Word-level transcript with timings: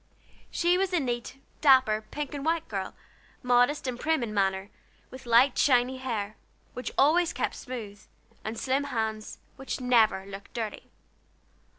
She 0.49 0.79
was 0.79 0.93
a 0.93 0.99
neat, 0.99 1.37
dapper, 1.61 2.01
pink 2.09 2.33
and 2.33 2.43
white 2.43 2.67
girl, 2.67 2.95
modest 3.43 3.85
and 3.85 3.99
prim 3.99 4.23
in 4.23 4.33
manner, 4.33 4.71
with 5.11 5.27
light 5.27 5.55
shiny 5.59 5.97
hair, 5.97 6.37
which 6.73 6.91
always 6.97 7.33
kept 7.33 7.53
smooth, 7.53 8.03
and 8.43 8.57
slim 8.57 8.85
hands, 8.85 9.37
which 9.57 9.79
never 9.79 10.25
looked 10.25 10.55
dirty. 10.55 10.89